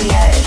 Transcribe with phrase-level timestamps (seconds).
[0.00, 0.37] Yeah.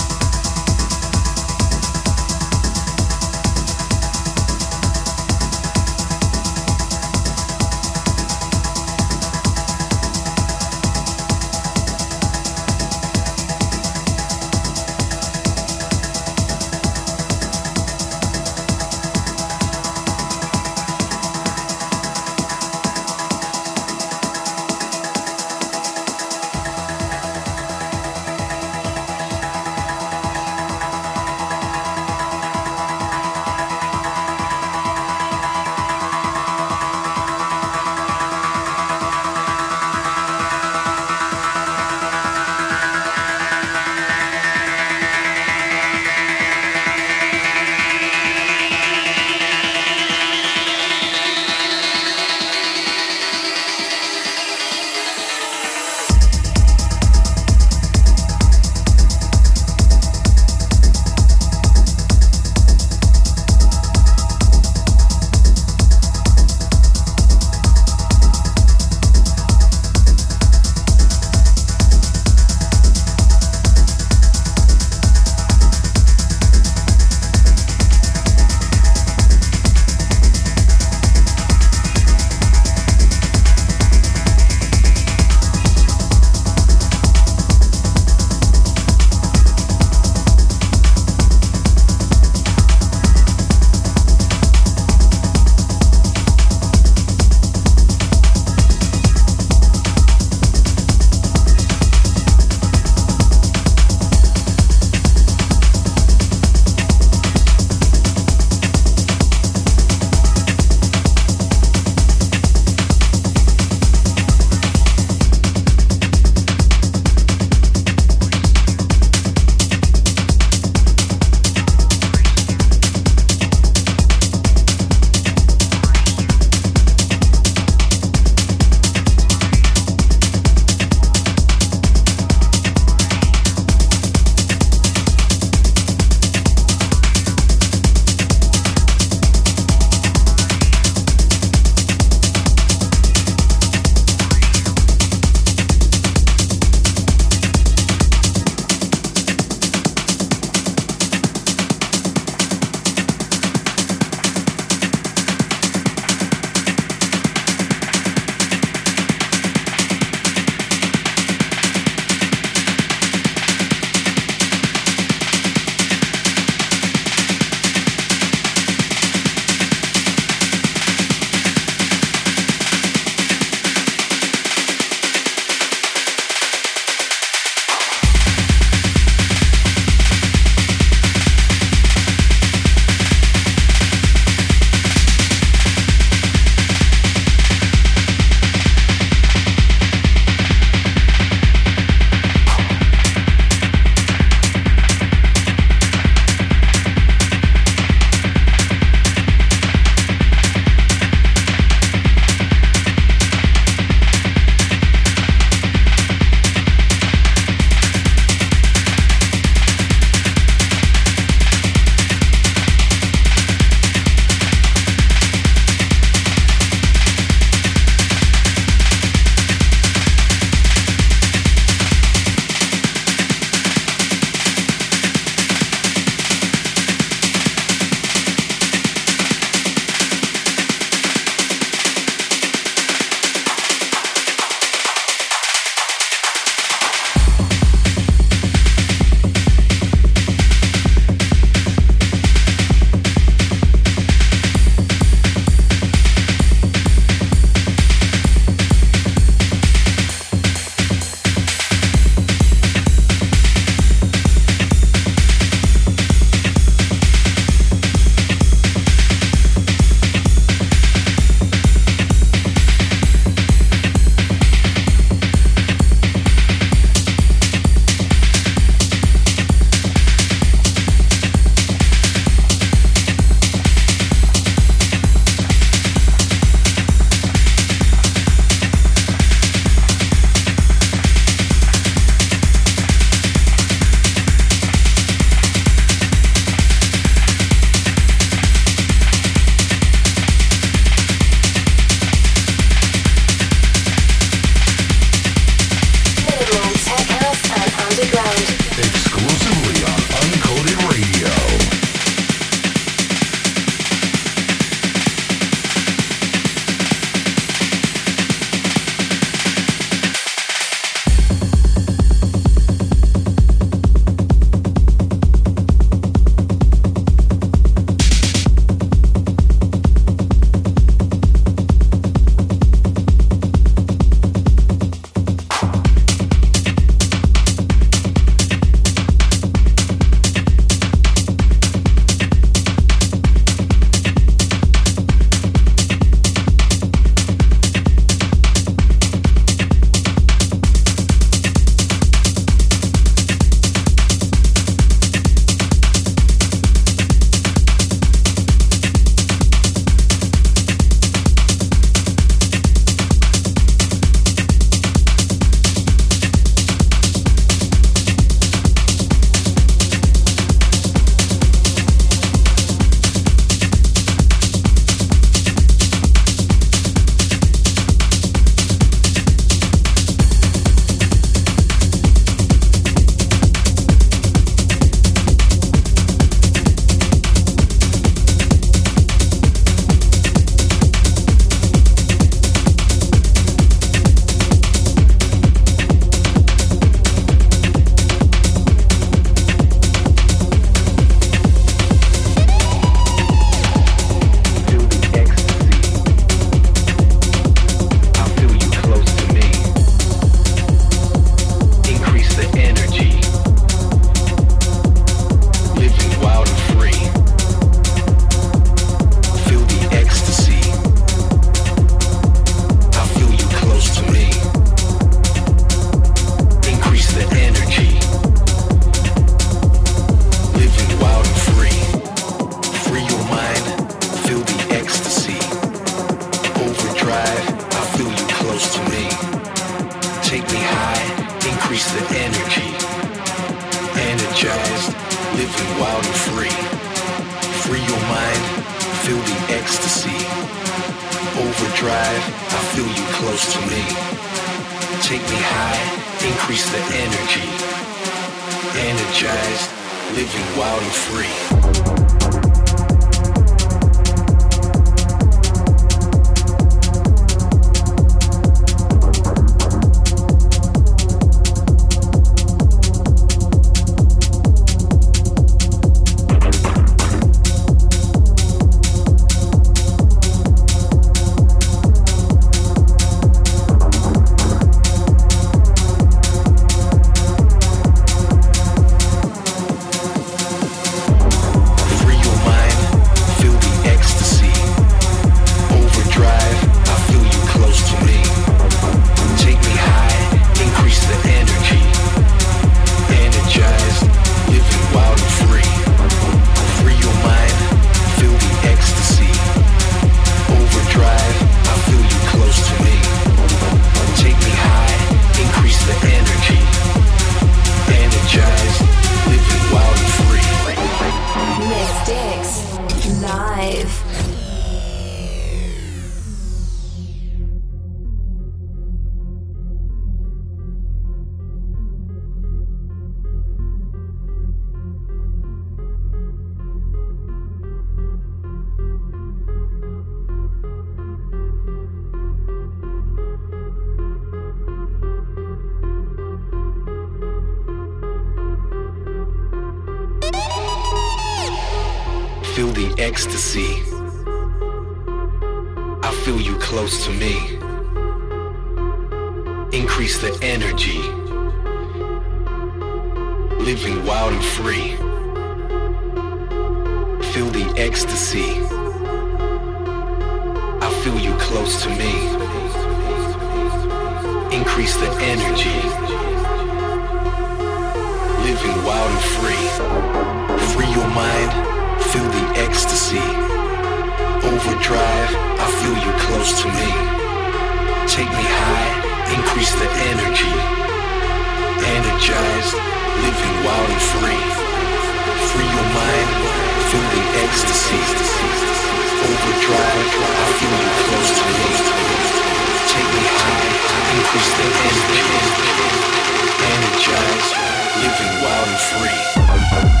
[597.07, 600.00] Living wild and free.